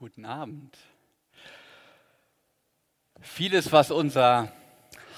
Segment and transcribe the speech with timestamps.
[0.00, 0.78] Guten Abend.
[3.20, 4.50] Vieles, was unser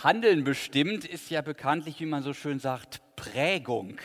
[0.03, 4.01] Handeln bestimmt, ist ja bekanntlich, wie man so schön sagt, Prägung.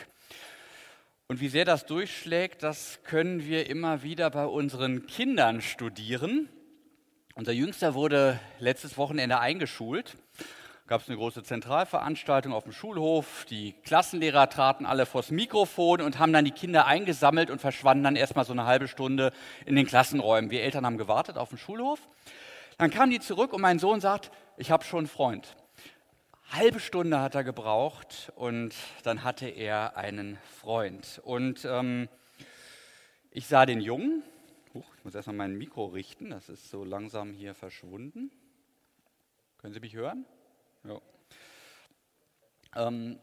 [1.25, 6.47] Und wie sehr das durchschlägt, das können wir immer wieder bei unseren Kindern studieren.
[7.33, 10.15] Unser Jüngster wurde letztes Wochenende eingeschult
[10.87, 13.45] gab es eine große Zentralveranstaltung auf dem Schulhof.
[13.49, 18.15] Die Klassenlehrer traten alle vors Mikrofon und haben dann die Kinder eingesammelt und verschwanden dann
[18.15, 19.33] erstmal so eine halbe Stunde
[19.65, 20.49] in den Klassenräumen.
[20.49, 21.99] Wir Eltern haben gewartet auf dem Schulhof.
[22.77, 25.57] Dann kamen die zurück und mein Sohn sagt, ich habe schon einen Freund.
[26.51, 28.73] Halbe Stunde hat er gebraucht und
[29.03, 31.19] dann hatte er einen Freund.
[31.25, 32.07] Und ähm,
[33.31, 34.23] ich sah den Jungen.
[34.73, 38.31] Huch, ich muss erstmal mein Mikro richten, das ist so langsam hier verschwunden.
[39.57, 40.25] Können Sie mich hören?
[40.87, 42.87] Ja.
[42.87, 43.19] Ähm,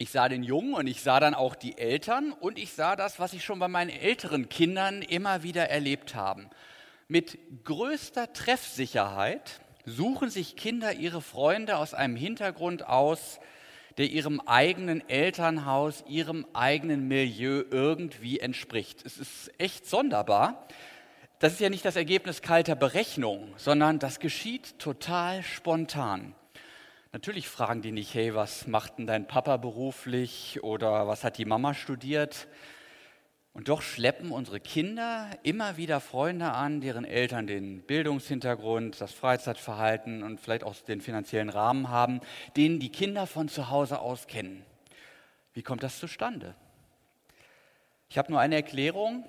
[0.00, 3.18] ich sah den Jungen und ich sah dann auch die Eltern und ich sah das,
[3.18, 6.48] was ich schon bei meinen älteren Kindern immer wieder erlebt habe.
[7.08, 13.40] Mit größter Treffsicherheit suchen sich Kinder ihre Freunde aus einem Hintergrund aus,
[13.96, 19.04] der ihrem eigenen Elternhaus, ihrem eigenen Milieu irgendwie entspricht.
[19.04, 20.68] Es ist echt sonderbar.
[21.40, 26.36] Das ist ja nicht das Ergebnis kalter Berechnung, sondern das geschieht total spontan.
[27.10, 31.46] Natürlich fragen die nicht, hey, was macht denn dein Papa beruflich oder was hat die
[31.46, 32.48] Mama studiert?
[33.54, 40.22] Und doch schleppen unsere Kinder immer wieder Freunde an, deren Eltern den Bildungshintergrund, das Freizeitverhalten
[40.22, 42.20] und vielleicht auch den finanziellen Rahmen haben,
[42.56, 44.62] denen die Kinder von zu Hause aus kennen.
[45.54, 46.54] Wie kommt das zustande?
[48.10, 49.24] Ich habe nur eine Erklärung.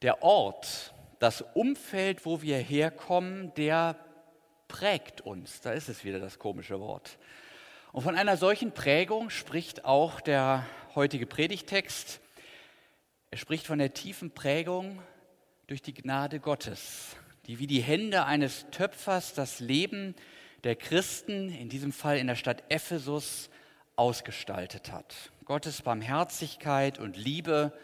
[0.00, 3.94] Der Ort, das Umfeld, wo wir herkommen, der
[4.72, 5.60] prägt uns.
[5.60, 7.18] Da ist es wieder das komische Wort.
[7.92, 12.20] Und von einer solchen Prägung spricht auch der heutige Predigtext.
[13.30, 15.00] Er spricht von der tiefen Prägung
[15.66, 20.14] durch die Gnade Gottes, die wie die Hände eines Töpfers das Leben
[20.64, 23.50] der Christen, in diesem Fall in der Stadt Ephesus,
[23.94, 25.14] ausgestaltet hat.
[25.44, 27.78] Gottes Barmherzigkeit und Liebe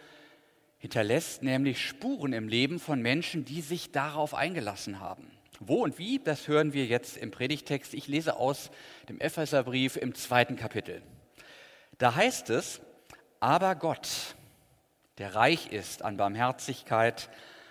[0.78, 5.37] hinterlässt nämlich Spuren im Leben von Menschen, die sich darauf eingelassen haben.
[5.60, 7.92] Wo und wie, das hören wir jetzt im Predigtext.
[7.94, 8.70] Ich lese aus
[9.08, 11.02] dem Epheserbrief im zweiten Kapitel.
[11.98, 12.80] Da heißt es,
[13.40, 14.36] aber Gott,
[15.18, 17.28] der reich ist an Barmherzigkeit,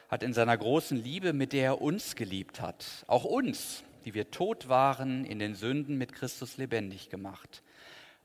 [0.09, 4.31] hat in seiner großen Liebe, mit der er uns geliebt hat, auch uns, die wir
[4.31, 7.64] tot waren, in den Sünden mit Christus lebendig gemacht.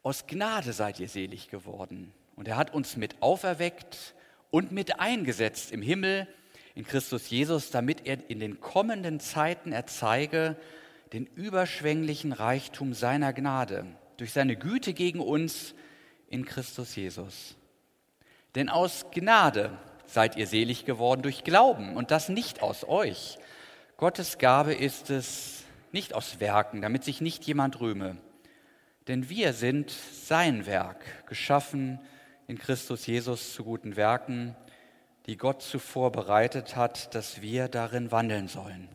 [0.02, 2.12] Aus Gnade seid ihr selig geworden.
[2.34, 4.14] Und er hat uns mit auferweckt
[4.50, 6.26] und mit eingesetzt im Himmel
[6.74, 10.56] in Christus Jesus, damit er in den kommenden Zeiten erzeige
[11.12, 13.84] den überschwänglichen Reichtum seiner Gnade
[14.16, 15.74] durch seine Güte gegen uns
[16.28, 17.56] in Christus Jesus.
[18.54, 23.38] Denn aus Gnade seid ihr selig geworden durch Glauben und das nicht aus euch.
[23.96, 28.16] Gottes Gabe ist es nicht aus Werken, damit sich nicht jemand rühme.
[29.08, 31.98] Denn wir sind sein Werk, geschaffen
[32.46, 34.54] in Christus Jesus zu guten Werken,
[35.26, 38.88] die Gott zuvor bereitet hat, dass wir darin wandeln sollen.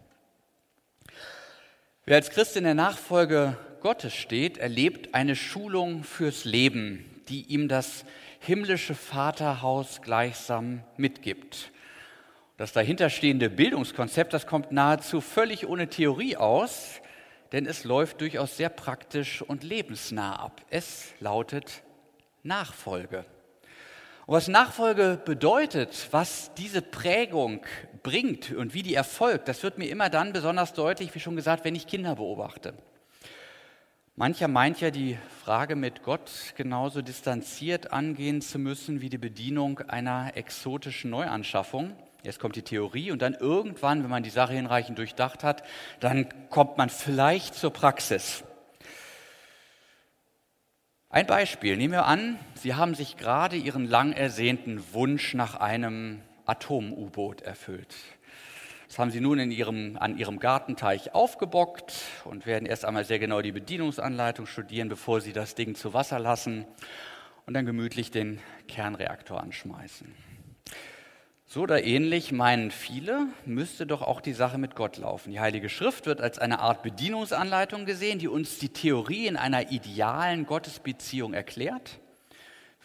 [2.05, 7.67] Wer als Christ in der Nachfolge Gottes steht, erlebt eine Schulung fürs Leben, die ihm
[7.67, 8.05] das
[8.39, 11.71] himmlische Vaterhaus gleichsam mitgibt.
[12.57, 17.01] Das dahinterstehende Bildungskonzept, das kommt nahezu völlig ohne Theorie aus,
[17.51, 20.61] denn es läuft durchaus sehr praktisch und lebensnah ab.
[20.69, 21.83] Es lautet
[22.43, 23.25] Nachfolge.
[24.27, 27.61] Und was Nachfolge bedeutet, was diese Prägung
[28.03, 31.63] bringt und wie die erfolgt, das wird mir immer dann besonders deutlich, wie schon gesagt,
[31.63, 32.73] wenn ich Kinder beobachte.
[34.17, 39.79] Mancher meint ja, die Frage mit Gott genauso distanziert angehen zu müssen wie die Bedienung
[39.79, 41.95] einer exotischen Neuanschaffung.
[42.21, 45.63] Jetzt kommt die Theorie und dann irgendwann, wenn man die Sache hinreichend durchdacht hat,
[46.01, 48.43] dann kommt man vielleicht zur Praxis.
[51.09, 51.77] Ein Beispiel.
[51.77, 57.95] Nehmen wir an, Sie haben sich gerade Ihren lang ersehnten Wunsch nach einem Atom-U-Boot erfüllt.
[58.89, 61.93] Das haben Sie nun in Ihrem, an Ihrem Gartenteich aufgebockt
[62.25, 66.19] und werden erst einmal sehr genau die Bedienungsanleitung studieren, bevor Sie das Ding zu Wasser
[66.19, 66.65] lassen
[67.45, 70.13] und dann gemütlich den Kernreaktor anschmeißen.
[71.49, 75.31] So oder ähnlich meinen viele, müsste doch auch die Sache mit Gott laufen.
[75.31, 79.71] Die Heilige Schrift wird als eine Art Bedienungsanleitung gesehen, die uns die Theorie in einer
[79.71, 82.01] idealen Gottesbeziehung erklärt.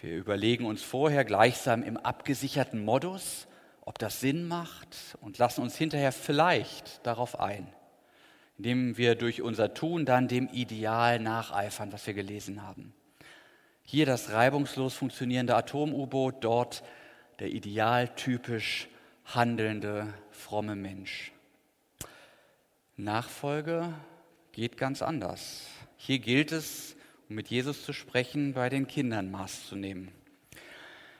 [0.00, 3.48] Wir überlegen uns vorher gleichsam im abgesicherten Modus,
[3.80, 7.66] ob das Sinn macht und lassen uns hinterher vielleicht darauf ein,
[8.58, 12.94] indem wir durch unser Tun dann dem Ideal nacheifern, was wir gelesen haben.
[13.82, 16.84] Hier das reibungslos funktionierende Atom-U-Boot, dort
[17.38, 18.88] der idealtypisch
[19.24, 21.32] handelnde, fromme Mensch.
[22.96, 23.92] Nachfolge
[24.52, 25.66] geht ganz anders.
[25.96, 26.96] Hier gilt es,
[27.28, 30.12] um mit Jesus zu sprechen, bei den Kindern Maß zu nehmen.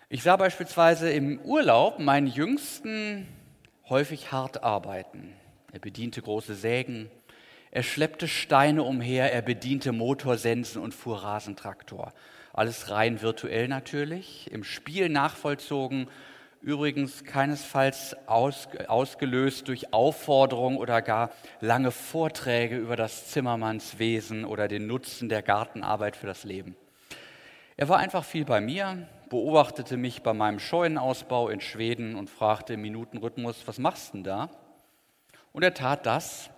[0.08, 3.26] Ich sah beispielsweise im Urlaub meinen Jüngsten
[3.88, 5.32] häufig hart arbeiten.
[5.72, 7.10] Er bediente große Sägen,
[7.70, 12.12] er schleppte Steine umher, er bediente Motorsensen und fuhr Rasentraktor.
[12.52, 16.08] Alles rein virtuell natürlich, im Spiel nachvollzogen,
[16.60, 24.86] übrigens keinesfalls aus, ausgelöst durch Aufforderung oder gar lange Vorträge über das Zimmermannswesen oder den
[24.86, 26.76] Nutzen der Gartenarbeit für das Leben.
[27.76, 32.74] Er war einfach viel bei mir, beobachtete mich bei meinem Scheunenausbau in Schweden und fragte
[32.74, 34.50] im Minutenrhythmus, was machst denn da?
[35.52, 36.50] Und er tat das,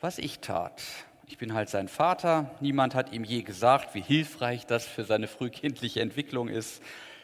[0.00, 0.80] was ich tat.
[1.26, 2.50] Ich bin halt sein Vater.
[2.60, 6.82] Niemand hat ihm je gesagt, wie hilfreich das für seine frühkindliche Entwicklung ist.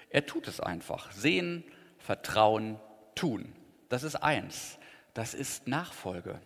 [0.08, 1.12] Er tut es einfach.
[1.12, 1.64] Sehen,
[1.98, 2.80] vertrauen,
[3.14, 3.52] tun.
[3.88, 4.78] Das ist eins.
[5.12, 6.40] Das ist Nachfolge.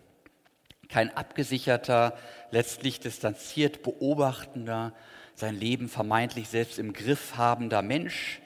[0.89, 2.17] Kein abgesicherter,
[2.51, 4.93] letztlich distanziert beobachtender,
[5.33, 8.41] sein Leben vermeintlich selbst im Griff habender Mensch,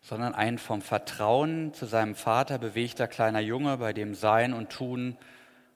[0.00, 5.16] sondern ein vom Vertrauen zu seinem Vater bewegter kleiner Junge, bei dem Sein und Tun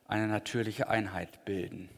[0.06, 1.88] eine natürliche Einheit bilden.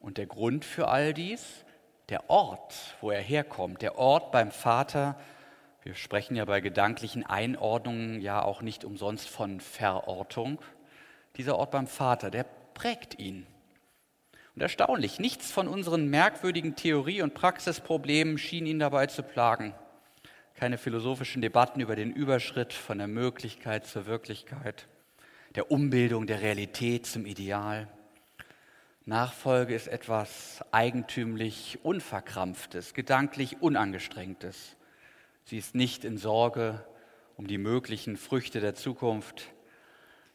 [0.00, 1.64] Und der Grund für all dies,
[2.08, 5.16] der Ort, wo er herkommt, der Ort beim Vater,
[5.82, 10.60] wir sprechen ja bei gedanklichen Einordnungen ja auch nicht umsonst von Verortung,
[11.36, 12.44] dieser Ort beim Vater, der
[12.74, 13.46] prägt ihn.
[14.54, 19.74] Und erstaunlich, nichts von unseren merkwürdigen Theorie- und Praxisproblemen schien ihn dabei zu plagen.
[20.54, 24.88] Keine philosophischen Debatten über den Überschritt von der Möglichkeit zur Wirklichkeit
[25.54, 27.88] der Umbildung der Realität zum Ideal.
[29.06, 34.76] Nachfolge ist etwas eigentümlich Unverkrampftes, gedanklich Unangestrengtes.
[35.44, 36.84] Sie ist nicht in Sorge
[37.36, 39.48] um die möglichen Früchte der Zukunft.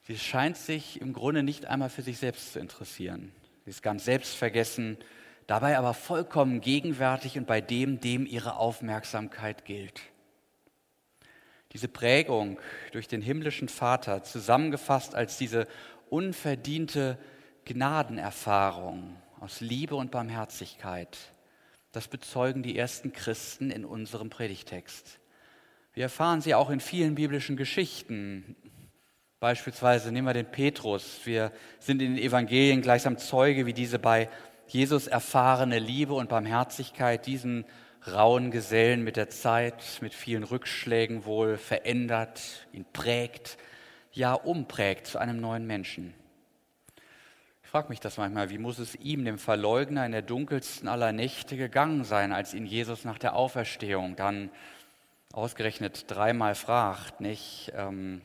[0.02, 3.32] Sie scheint sich im Grunde nicht einmal für sich selbst zu interessieren.
[3.64, 4.98] Sie ist ganz selbstvergessen,
[5.46, 10.02] dabei aber vollkommen gegenwärtig und bei dem, dem ihre Aufmerksamkeit gilt.
[11.74, 12.60] Diese Prägung
[12.94, 15.68] durch den himmlischen Vater, zusammengefasst als diese
[16.10, 17.20] unverdiente
[17.66, 21.18] Gnadenerfahrung aus Liebe und Barmherzigkeit,
[21.92, 25.20] das bezeugen die ersten Christen in unserem Predigtext.
[25.94, 28.56] Wir erfahren sie auch in vielen biblischen Geschichten.
[29.40, 31.22] Beispielsweise nehmen wir den Petrus.
[31.24, 34.30] Wir sind in den Evangelien gleichsam Zeuge, wie diese bei
[34.68, 37.66] Jesus erfahrene Liebe und Barmherzigkeit diesen
[38.12, 43.58] rauen Gesellen mit der Zeit, mit vielen Rückschlägen wohl verändert, ihn prägt,
[44.12, 46.14] ja umprägt zu einem neuen Menschen.
[47.76, 51.58] Frage mich das manchmal, wie muss es ihm, dem Verleugner, in der dunkelsten aller Nächte
[51.58, 54.50] gegangen sein, als ihn Jesus nach der Auferstehung dann
[55.34, 57.74] ausgerechnet dreimal fragt, nicht?
[57.76, 58.22] Ähm,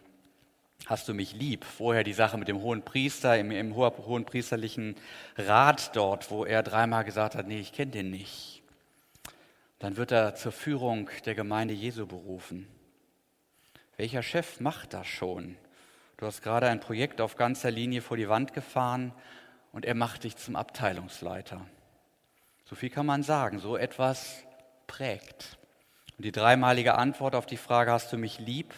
[0.87, 1.65] hast du mich lieb?
[1.65, 4.95] Vorher die Sache mit dem hohen Priester, im, im hohen priesterlichen
[5.37, 8.63] Rat dort, wo er dreimal gesagt hat, nee, ich kenne den nicht
[9.81, 12.69] dann wird er zur Führung der Gemeinde Jesu berufen.
[13.97, 15.57] Welcher Chef macht das schon?
[16.21, 19.15] Du hast gerade ein Projekt auf ganzer Linie vor die Wand gefahren
[19.73, 21.65] und er macht dich zum Abteilungsleiter.
[22.67, 24.45] So viel kann man sagen, so etwas
[24.87, 25.57] prägt.
[26.19, 28.75] Und die dreimalige Antwort auf die Frage, hast du mich lieb,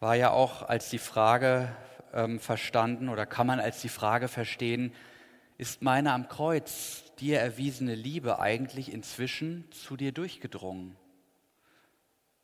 [0.00, 1.68] war ja auch als die Frage
[2.12, 4.92] ähm, verstanden oder kann man als die Frage verstehen,
[5.58, 10.96] ist meine am Kreuz dir erwiesene Liebe eigentlich inzwischen zu dir durchgedrungen?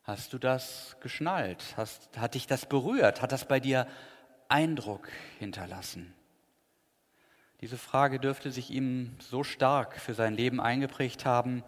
[0.09, 1.75] Hast du das geschnallt?
[1.77, 3.21] Hast, hat dich das berührt?
[3.21, 3.85] Hat das bei dir
[4.47, 6.15] Eindruck hinterlassen?
[7.61, 11.63] Diese Frage dürfte sich ihm so stark für sein Leben eingeprägt haben,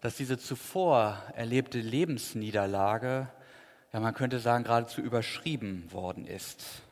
[0.00, 3.28] dass diese zuvor erlebte Lebensniederlage,
[3.92, 6.82] ja man könnte sagen, geradezu überschrieben worden ist.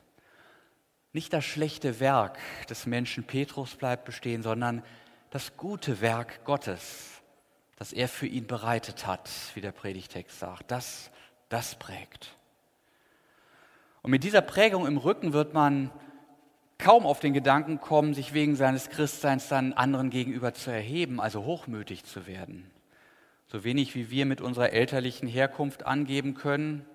[1.11, 2.37] Nicht das schlechte Werk
[2.69, 4.83] des Menschen Petrus bleibt bestehen, sondern
[5.31, 7.20] das gute Werk Gottes,
[7.81, 10.69] das er für ihn bereitet hat, wie der Predigtext sagt.
[10.69, 11.09] Das,
[11.49, 12.35] das prägt.
[14.03, 15.89] Und mit dieser Prägung im Rücken wird man
[16.77, 21.43] kaum auf den Gedanken kommen, sich wegen seines Christseins dann anderen gegenüber zu erheben, also
[21.43, 22.69] hochmütig zu werden.
[23.47, 26.85] So wenig wie wir mit unserer elterlichen Herkunft angeben können,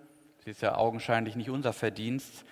[0.45, 2.45] sie ist ja augenscheinlich nicht unser Verdienst,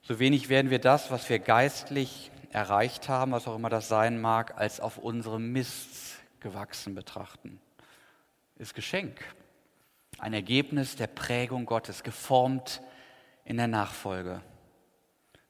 [0.00, 4.20] so wenig werden wir das, was wir geistlich erreicht haben, was auch immer das sein
[4.20, 7.58] mag, als auf unserem Mist gewachsen betrachten.
[8.56, 9.18] Ist Geschenk,
[10.18, 12.82] ein Ergebnis der Prägung Gottes, geformt
[13.44, 14.42] in der Nachfolge.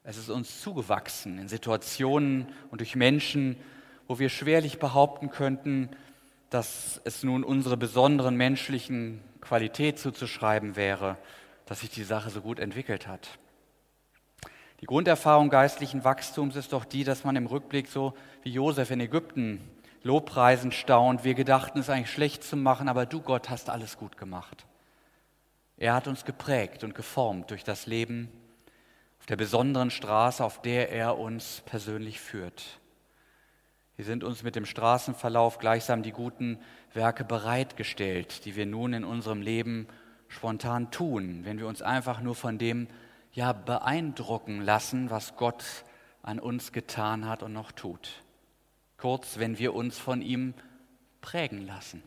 [0.05, 3.57] Es ist uns zugewachsen in Situationen und durch Menschen,
[4.07, 5.91] wo wir schwerlich behaupten könnten,
[6.49, 11.19] dass es nun unsere besonderen menschlichen Qualität zuzuschreiben wäre,
[11.67, 13.39] dass sich die Sache so gut entwickelt hat.
[14.81, 19.01] Die Grunderfahrung geistlichen Wachstums ist doch die, dass man im Rückblick so wie Josef in
[19.01, 19.61] Ägypten
[20.05, 21.25] lobpreisend staunt.
[21.25, 24.67] Wir gedachten es eigentlich schlecht zu machen, aber du Gott hast alles gut gemacht.
[25.77, 28.29] Er hat uns geprägt und geformt durch das Leben
[29.19, 32.79] auf der besonderen Straße, auf der er uns persönlich führt.
[33.97, 36.59] Wir sind uns mit dem Straßenverlauf gleichsam die guten
[36.93, 39.89] Werke bereitgestellt, die wir nun in unserem Leben
[40.29, 42.89] spontan tun, wenn wir uns einfach nur von dem
[43.33, 45.65] ja beeindrucken lassen, was Gott
[46.23, 48.24] an uns getan hat und noch tut.
[49.05, 50.55] Kurz, wenn wir uns von ihm
[51.21, 52.03] prägen lassen.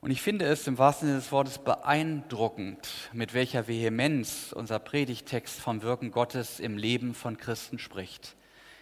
[0.00, 5.60] Und ich finde es im wahrsten Sinne des Wortes beeindruckend, mit welcher Vehemenz unser Predigtext
[5.60, 8.36] vom Wirken Gottes im Leben von Christen spricht.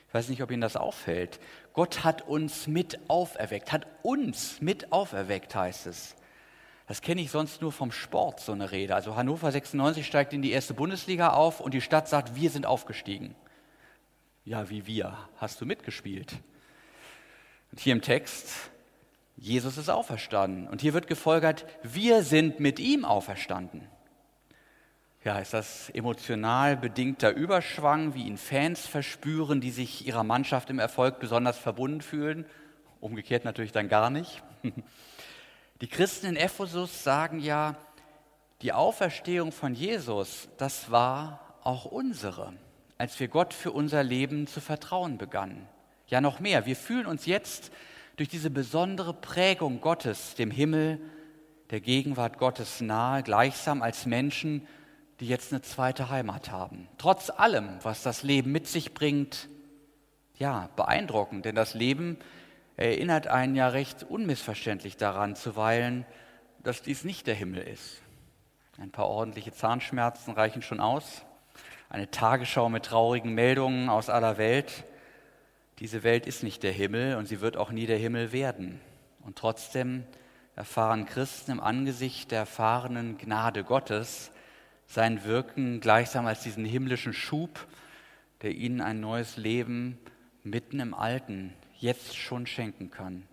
[0.06, 1.40] Ich weiß nicht, ob Ihnen das auffällt.
[1.72, 6.14] Gott hat uns mit auferweckt, hat uns mit auferweckt, heißt es.
[6.86, 8.94] Das kenne ich sonst nur vom Sport, so eine Rede.
[8.94, 12.66] Also Hannover 96 steigt in die erste Bundesliga auf und die Stadt sagt, wir sind
[12.66, 13.34] aufgestiegen.
[14.46, 15.18] Ja, wie wir?
[15.38, 16.32] Hast du mitgespielt?
[17.72, 18.70] Und hier im Text,
[19.36, 20.68] Jesus ist auferstanden.
[20.68, 23.88] Und hier wird gefolgert, wir sind mit ihm auferstanden.
[25.24, 30.78] Ja, ist das emotional bedingter Überschwang, wie ihn Fans verspüren, die sich ihrer Mannschaft im
[30.78, 32.46] Erfolg besonders verbunden fühlen?
[33.00, 34.44] Umgekehrt natürlich dann gar nicht.
[35.80, 37.74] Die Christen in Ephesus sagen ja,
[38.62, 42.54] die Auferstehung von Jesus, das war auch unsere,
[42.98, 45.68] als wir Gott für unser Leben zu vertrauen begannen.
[46.08, 47.72] Ja, noch mehr, wir fühlen uns jetzt
[48.16, 51.00] durch diese besondere Prägung Gottes, dem Himmel,
[51.70, 54.66] der Gegenwart Gottes nahe, gleichsam als Menschen,
[55.20, 56.88] die jetzt eine zweite Heimat haben.
[56.98, 59.48] Trotz allem, was das Leben mit sich bringt,
[60.38, 62.18] ja, beeindruckend, denn das Leben
[62.76, 66.04] erinnert einen ja recht unmissverständlich daran zuweilen,
[66.62, 68.02] dass dies nicht der Himmel ist.
[68.78, 71.22] Ein paar ordentliche Zahnschmerzen reichen schon aus.
[71.88, 74.84] Eine Tagesschau mit traurigen Meldungen aus aller Welt.
[75.78, 78.80] Diese Welt ist nicht der Himmel und sie wird auch nie der Himmel werden.
[79.24, 80.04] Und trotzdem
[80.56, 84.30] erfahren Christen im Angesicht der erfahrenen Gnade Gottes
[84.86, 87.66] sein Wirken gleichsam als diesen himmlischen Schub,
[88.42, 89.98] der ihnen ein neues Leben
[90.42, 93.26] mitten im Alten jetzt schon schenken kann.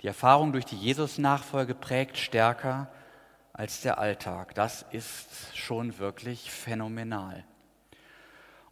[0.00, 2.90] Die Erfahrung durch die Jesus-Nachfolge prägt stärker
[3.52, 4.54] als der Alltag.
[4.54, 7.44] Das ist schon wirklich phänomenal.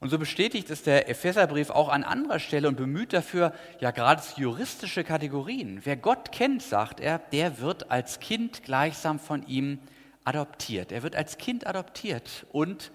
[0.01, 4.23] Und so bestätigt es der Epheserbrief auch an anderer Stelle und bemüht dafür ja gerade
[4.37, 5.83] juristische Kategorien.
[5.85, 9.79] Wer Gott kennt, sagt er, der wird als Kind gleichsam von ihm
[10.25, 10.91] adoptiert.
[10.91, 12.93] Er wird als Kind adoptiert und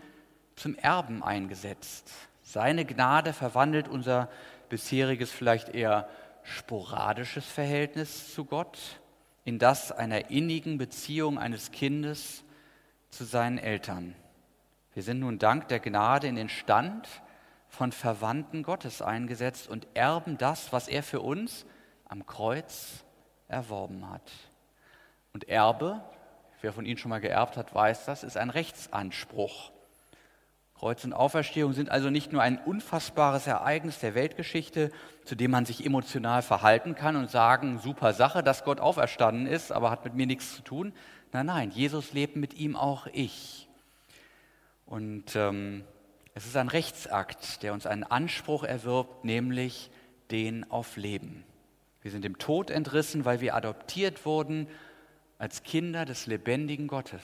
[0.55, 2.11] zum Erben eingesetzt.
[2.41, 4.29] Seine Gnade verwandelt unser
[4.69, 6.09] bisheriges vielleicht eher
[6.41, 8.79] sporadisches Verhältnis zu Gott
[9.43, 12.43] in das einer innigen Beziehung eines Kindes
[13.11, 14.15] zu seinen Eltern.
[14.95, 17.09] Wir sind nun dank der Gnade in den Stand
[17.67, 21.65] von Verwandten Gottes eingesetzt und erben das, was er für uns
[22.07, 23.03] am Kreuz
[23.49, 24.31] erworben hat.
[25.33, 26.01] Und Erbe,
[26.61, 29.73] wer von Ihnen schon mal geerbt hat, weiß das, ist ein Rechtsanspruch.
[30.75, 34.93] Kreuz und Auferstehung sind also nicht nur ein unfassbares Ereignis der Weltgeschichte,
[35.25, 39.73] zu dem man sich emotional verhalten kann und sagen, super Sache, dass Gott auferstanden ist,
[39.73, 40.93] aber hat mit mir nichts zu tun.
[41.33, 43.64] Nein, nein, Jesus lebt mit ihm auch ich.
[44.85, 45.83] Und ähm,
[46.33, 49.89] es ist ein Rechtsakt, der uns einen Anspruch erwirbt, nämlich
[50.31, 51.43] den auf Leben.
[52.01, 54.67] Wir sind dem Tod entrissen, weil wir adoptiert wurden
[55.37, 57.23] als Kinder des lebendigen Gottes.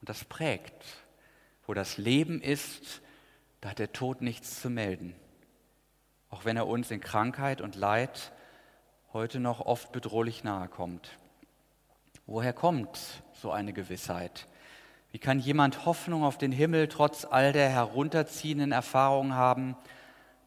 [0.00, 0.84] Und das prägt
[1.66, 3.02] wo das Leben ist,
[3.60, 5.14] da hat der Tod nichts zu melden.
[6.30, 8.32] Auch wenn er uns in Krankheit und Leid
[9.12, 11.18] heute noch oft bedrohlich nahe kommt.
[12.26, 12.98] Woher kommt
[13.32, 14.46] so eine Gewissheit?
[15.16, 19.74] Wie kann jemand Hoffnung auf den Himmel trotz all der herunterziehenden Erfahrungen haben,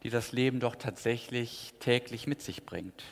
[0.03, 3.03] die das Leben doch tatsächlich täglich mit sich bringt?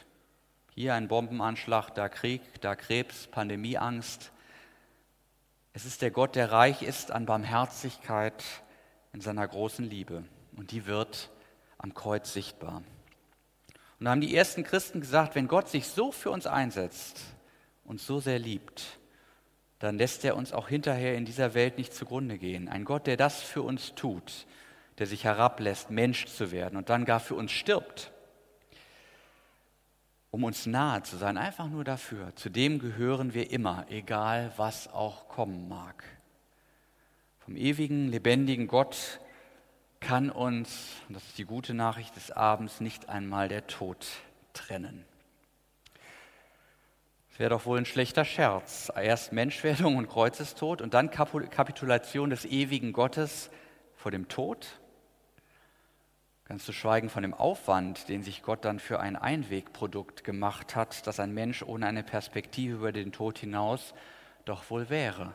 [0.76, 4.32] Hier ein Bombenanschlag, da Krieg, da Krebs, Pandemieangst,
[5.74, 8.44] es ist der Gott, der reich ist an Barmherzigkeit
[9.12, 10.26] in seiner großen Liebe.
[10.56, 11.32] Und die wird
[11.80, 12.84] am Kreuz sichtbar.
[13.98, 17.20] Und da haben die ersten Christen gesagt, wenn Gott sich so für uns einsetzt
[17.84, 19.00] und so sehr liebt,
[19.80, 22.68] dann lässt er uns auch hinterher in dieser Welt nicht zugrunde gehen.
[22.68, 24.48] Ein Gott, der das für uns tut,
[24.98, 28.12] der sich herablässt, Mensch zu werden und dann gar für uns stirbt,
[30.32, 32.36] um uns nahe zu sein, einfach nur dafür.
[32.36, 36.04] Zu dem gehören wir immer, egal was auch kommen mag.
[37.40, 39.20] Vom ewigen, lebendigen Gott
[40.00, 44.06] kann uns, und das ist die gute Nachricht des Abends, nicht einmal der Tod
[44.54, 45.06] trennen.
[47.38, 48.92] Wäre doch wohl ein schlechter Scherz.
[48.96, 53.52] Erst Menschwerdung und Kreuzestod und dann Kapitulation des ewigen Gottes
[53.96, 54.80] vor dem Tod.
[56.46, 61.06] Ganz zu schweigen von dem Aufwand, den sich Gott dann für ein Einwegprodukt gemacht hat,
[61.06, 63.94] das ein Mensch ohne eine Perspektive über den Tod hinaus
[64.46, 65.34] doch wohl wäre.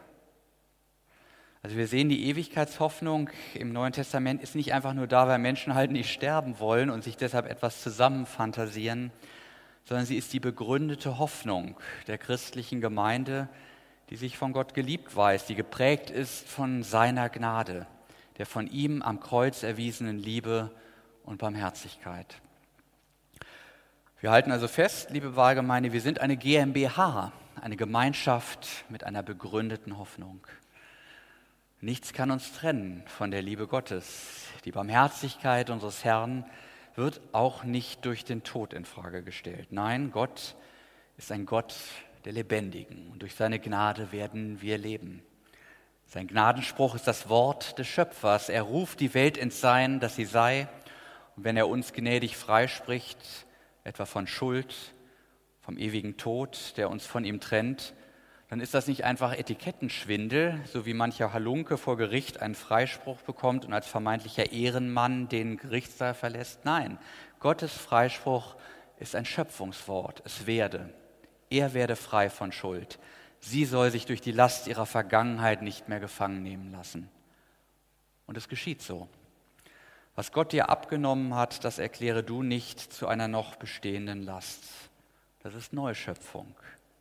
[1.63, 5.77] Also wir sehen, die Ewigkeitshoffnung im Neuen Testament ist nicht einfach nur da, weil Menschen
[5.77, 9.13] halt nicht sterben wollen und sich deshalb etwas zusammenfantasieren,
[9.85, 13.49] sondern sie ist die begründete Hoffnung der christlichen Gemeinde,
[14.11, 17.87] die sich von Gott geliebt weiß, die geprägt ist von seiner Gnade,
[18.39, 20.71] der von ihm am Kreuz erwiesenen Liebe
[21.25, 22.37] und Barmherzigkeit.
[24.21, 29.99] Wir halten also fest, liebe Wahlgemeinde, wir sind eine GmbH, eine Gemeinschaft mit einer begründeten
[29.99, 30.47] Hoffnung.
[31.81, 34.47] Nichts kann uns trennen von der Liebe Gottes.
[34.65, 36.45] Die Barmherzigkeit unseres Herrn
[36.95, 39.69] wird auch nicht durch den Tod in Frage gestellt.
[39.71, 40.57] Nein, Gott
[41.17, 41.75] ist ein Gott
[42.25, 45.23] der Lebendigen und durch seine Gnade werden wir leben.
[46.07, 48.49] Sein Gnadenspruch ist das Wort des Schöpfers.
[48.49, 50.69] Er ruft die Welt ins Sein, dass sie sei.
[51.37, 53.19] Und wenn er uns gnädig freispricht,
[53.83, 54.75] etwa von Schuld,
[55.63, 57.95] vom ewigen Tod, der uns von ihm trennt,
[58.53, 63.65] dann ist das nicht einfach Etikettenschwindel, so wie mancher Halunke vor Gericht einen Freispruch bekommt
[63.65, 66.67] und als vermeintlicher Ehrenmann den Gerichtssaal verlässt.
[66.67, 66.99] Nein,
[67.41, 68.57] Gottes Freispruch
[68.99, 70.21] ist ein Schöpfungswort.
[70.27, 70.93] Es werde.
[71.49, 72.99] Er werde frei von Schuld.
[73.41, 77.09] Sie soll sich durch die Last ihrer Vergangenheit nicht mehr gefangen nehmen lassen.
[78.27, 79.09] Und es geschieht so.
[80.15, 84.65] Was Gott dir abgenommen hat, das erkläre du nicht zu einer noch bestehenden Last.
[85.43, 86.55] Das ist Neuschöpfung.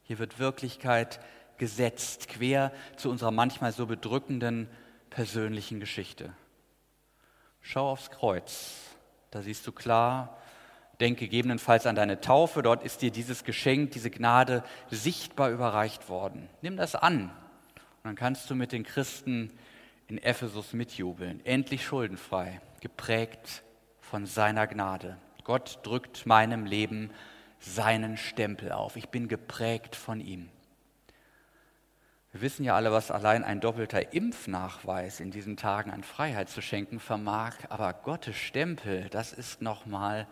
[0.04, 1.20] Hier wird Wirklichkeit
[1.62, 4.68] gesetzt, quer zu unserer manchmal so bedrückenden
[5.12, 6.34] persönlichen Geschichte.
[7.62, 8.74] Schau aufs Kreuz,
[9.30, 10.40] da siehst du klar,
[11.00, 16.50] denk gegebenenfalls an deine Taufe, dort ist dir dieses Geschenk, diese Gnade sichtbar überreicht worden.
[16.64, 19.52] Nimm das an und dann kannst du mit den Christen
[20.08, 23.62] in Ephesus mitjubeln, endlich schuldenfrei, geprägt
[24.00, 25.16] von seiner Gnade.
[25.44, 27.12] Gott drückt meinem Leben
[27.60, 28.96] seinen Stempel auf.
[28.96, 30.50] Ich bin geprägt von ihm.
[32.32, 36.62] Wir wissen ja alle, was allein ein doppelter Impfnachweis in diesen Tagen an Freiheit zu
[36.62, 40.28] schenken vermag, aber Gottes Stempel, das ist nochmal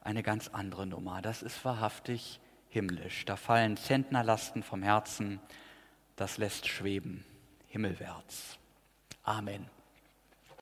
[0.00, 1.20] eine ganz andere Nummer.
[1.20, 3.26] Das ist wahrhaftig himmlisch.
[3.26, 5.40] Da fallen Zentnerlasten vom Herzen,
[6.16, 7.22] das lässt schweben,
[7.68, 8.58] himmelwärts.
[9.22, 9.68] Amen.